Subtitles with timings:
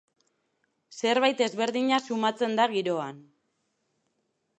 [1.01, 3.21] Zerbait ezberdina sumatzen da giroan.